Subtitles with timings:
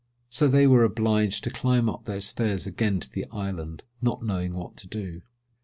[0.29, 4.55] So they were obliged to climb up their stairs again to the island, not knowing
[4.55, 5.21] what to do.